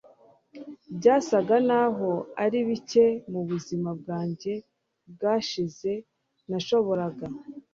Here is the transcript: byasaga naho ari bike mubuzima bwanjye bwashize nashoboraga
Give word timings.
byasaga 0.97 1.55
naho 1.69 2.09
ari 2.43 2.59
bike 2.69 3.05
mubuzima 3.31 3.89
bwanjye 3.99 4.53
bwashize 5.13 5.91
nashoboraga 6.49 7.25